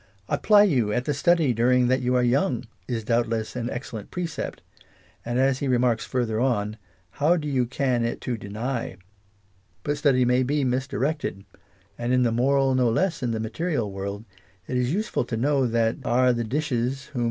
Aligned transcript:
"Apply 0.27 0.63
you 0.63 0.91
at 0.91 1.05
the 1.05 1.13
study 1.13 1.53
during 1.53 1.85
that 1.87 2.01
you 2.01 2.15
are 2.15 2.23
young" 2.23 2.65
is 2.87 3.03
doubtless 3.03 3.55
an 3.55 3.69
excellent 3.69 4.09
precept, 4.09 4.63
and 5.23 5.37
as 5.37 5.59
he 5.59 5.67
re 5.67 5.77
marks 5.77 6.05
further 6.05 6.39
on 6.39 6.77
"How 7.11 7.37
do 7.37 7.47
you 7.47 7.67
can 7.67 8.03
it 8.03 8.19
to 8.21 8.35
deny"; 8.35 8.97
but 9.83 9.99
study 9.99 10.25
may 10.25 10.41
be 10.41 10.63
misdirected, 10.63 11.45
and 11.99 12.13
in 12.13 12.23
the 12.23 12.31
moral, 12.31 12.73
no 12.73 12.89
less 12.89 13.19
than 13.19 13.27
in 13.29 13.33
the 13.33 13.39
material 13.39 13.91
world, 13.91 14.25
it 14.65 14.75
is 14.75 14.91
useful 14.91 15.23
to 15.25 15.37
know" 15.37 15.67
That 15.67 15.97
are 16.03 16.33
the 16.33 16.43
dishes 16.43 16.69
whom 16.69 16.79
Introduction. 16.79 17.19